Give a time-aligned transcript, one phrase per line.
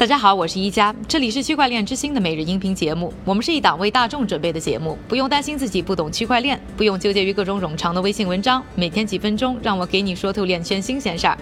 [0.00, 3.12] 大家好，我是一加，这里是区块链之星的每日音频节目。
[3.22, 8.64] 我们是一档为大众准备的节目，不用担心自己不懂区块链，不用纠结于各种冗长的微信文章。
[8.74, 11.36] 每天几分钟，让我给你说透链圈新鲜事儿。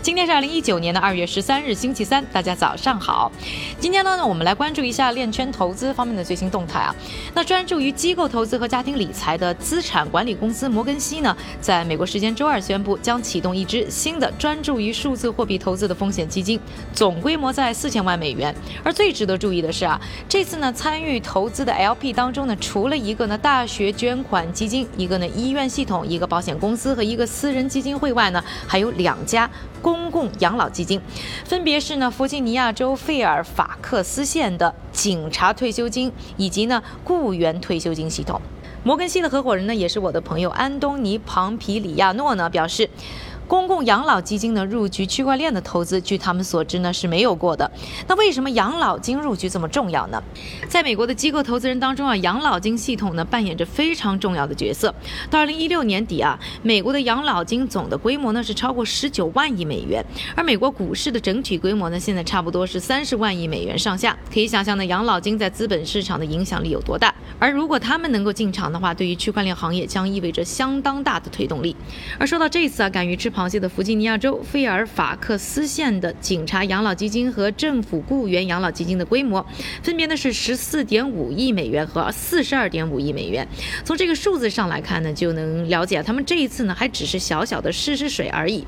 [0.00, 3.32] 今天是二零一九年的二月十三日，星期三，大家早上好。
[3.80, 6.94] 今天呢，我们来关注一下链圈投资方面的最新动态啊。
[7.34, 16.60] 那专注于机构投资和家庭理财的资产管理公司摩根西呢，在美国时间周二宣布，将启动一支新的专注于数字货币投资的风险基金，
[16.92, 18.03] 总规模在四千。
[18.04, 31.00] 万美元，而最值得注意的是啊，这次呢参与投资的 LP 当中呢，除了一个呢大学捐款基金，一个呢医院系统，一个保险公司和一个私人基金会外呢，还有两家公共养老基金，
[31.44, 38.40] 分别是呢弗吉尼亚州费尔法克斯县的警察退休金以及呢雇员退休金系统。
[38.82, 42.90] 摩根西的合伙人呢，也是我的朋友安东尼庞皮里亚诺呢表示。
[43.46, 47.70] 公共养老基金呢入局区块链的投资，据他们所知呢是没有过的。
[48.08, 50.22] 那为什么养老金入局这么重要呢？
[50.68, 54.94] 在美国的机构投资人当中啊，养老金系统呢扮演着非常重要的角色。
[55.30, 64.16] 到二零一六年底啊，美国的养老金总的规模呢是超过十九万亿美元，而美国股市的整体规模呢现在差不多是三十万亿美元上下。
[64.32, 67.14] 可以想象呢，养老金在资本市场的影响力有多大。
[67.38, 71.76] 而如果他们能够进场的话，对于区块链行业将意味着相当大的推动力。
[72.18, 79.44] 而说到这次啊，敢于吃螃蟹的弗吉尼亚州菲尔法克斯县的警察养老基金和政府雇员养老基金的规模，
[79.82, 83.46] 分别呢是十四点五亿美元和四十二点五亿美元。
[83.84, 88.64] 从这个数字上来看呢，就能了解他们这一次呢还只是小小的试试水而已。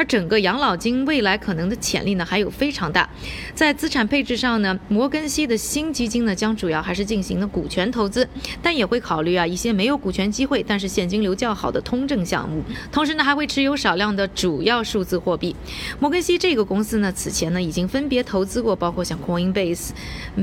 [0.00, 3.06] 而整个养老金未来可能的潜力呢，还有非常大。
[3.54, 8.26] 在资产配置上呢，摩根西的新基金呢，将主要还是进行的股权投资，
[8.62, 12.64] 但也会考虑啊一些没有股权机会，但是现金流较好的通证项目。
[12.90, 15.54] 同时呢，还会持有少量的主要数字货币。
[15.98, 19.90] 摩根西这个公司呢，此前呢已经分别投资过包括像 Coinbase、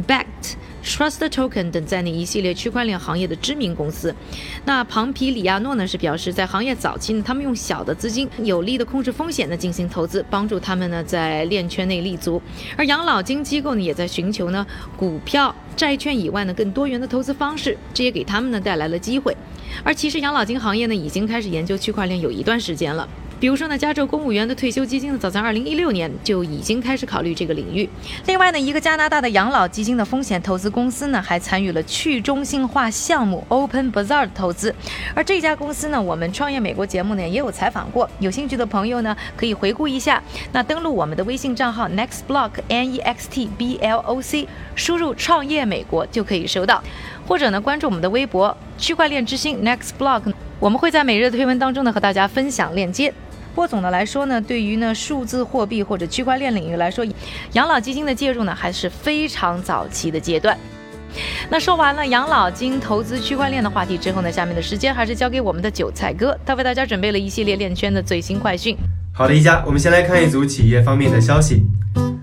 [0.08, 0.54] Bakkt。
[0.88, 4.16] Trust Token 等在内一系列区块链行业的知名公司。
[4.64, 12.42] 那庞皮里亚诺呢是表示，在行业早期呢，他们用小的资金有力的控制风险的进行投资，帮助他们呢在链圈内立足。
[12.78, 19.36] 而养老金机构呢也在寻求呢股票、债券以外呢更多元的投资方式，这也给他们呢带来了机会。
[19.84, 23.08] 而其实养老金行业呢已经开始研究区块链有一段时间了。
[23.39, 27.87] 比如说呢，加州公务员的退休基金呢，早在二零一六年就已经开始考虑这个领域。
[28.25, 34.73] 另外呢，一个加拿大的养老基金的风险投资公司呢，还参与了去中心化项目 Open Bazaar 的投资。
[35.14, 40.21] 而这家公司呢，我们创业美国节目呢也有采访过，有兴趣的朋友呢可以回顾一下。
[40.52, 46.81] 那登录我们的微信账号 Next Block N E X T B L O C，输入创业美国就可以收到，
[47.27, 53.14] 或者呢关注我们的微博区块链之星 Next Block，我们会在每日的推文当中呢和大家分享链接。
[53.58, 57.04] 不过总的来说呢，对于呢数字货币或者区块链领域来说，
[57.54, 60.56] 养老基金的介入呢还是非常早期的阶段。
[61.50, 68.78] 那说完了养老金投资区块链的话题之后呢，下面的时间还是交给我们的韭菜哥，他为大家准备了一系列链圈的最新快讯。
[69.12, 71.64] 好的，一家，我们先来看一组企业方面的消息。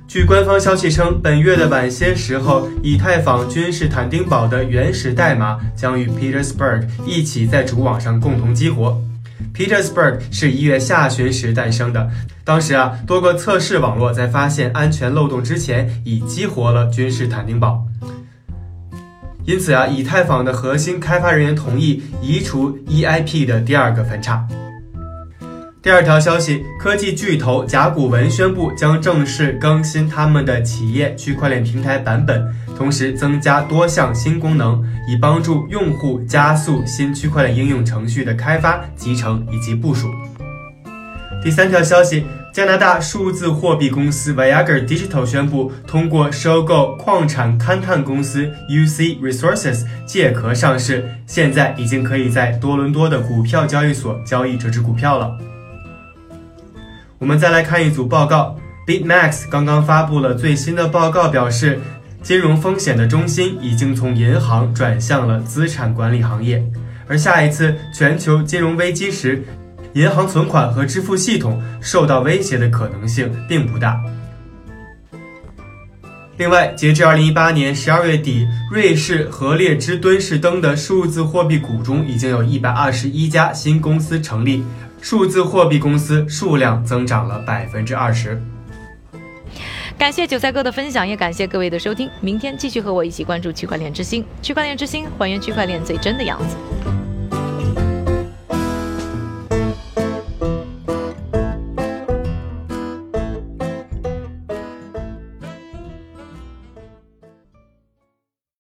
[0.07, 8.97] 据官方消息称，本月的晚些时候，以太坊君士坦丁堡的原始代码将与 Petersburg 一起在主网上共同激活。
[9.55, 12.11] Petersburg 是一月下旬时诞生的。
[12.43, 17.87] 当时啊，多个测试网络在发现安全漏洞之前，已激活了君士坦丁堡。
[19.45, 24.45] 因此啊，以太坊的核心开发人员同意移除 EIP 的第二个分叉。
[25.85, 32.43] 第二条消息，科技巨头甲骨文宣布将正式更新他们的企业区块链平台版本，
[32.75, 40.09] 同时增加多项新功能，以帮助用户加速新区块链应用程序的开发、集成以及部署。
[41.43, 55.37] 第三条消息，加拿大数字货币公司 Viager Digital 宣布，通过收购矿产勘探公司 UC Resources 借壳上市，现在已经可以在多伦多的股票交易所交易这只股票了。
[57.19, 61.81] 我们再来看一组报告，BitMax 刚刚发布了最新的报告，表示
[62.23, 66.63] 金融风险的中心已经从银行转向了资产管理行业，
[67.07, 69.45] 而下一次全球金融危机时，
[69.93, 74.01] 银行存款和支付系统受到威胁的可能性并不大。
[76.37, 84.65] 另外，截至二零一八年十二月底，瑞士和列支敦士登的数字货币股中已经有一百二十一家新公司成立。
[85.05, 88.41] 数字货币公司数量增长了百分之二十。
[89.99, 92.09] 感谢韭菜哥的分享，也感谢各位的收听。
[92.23, 96.57] 明天继续和我一起关注区块链之星，区块链之星还原区块链最真的样子。